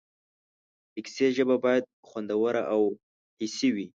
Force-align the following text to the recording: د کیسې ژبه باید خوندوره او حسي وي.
د 0.93 0.95
کیسې 1.05 1.27
ژبه 1.37 1.55
باید 1.65 1.83
خوندوره 2.09 2.63
او 2.73 2.81
حسي 3.39 3.69
وي. 3.75 3.85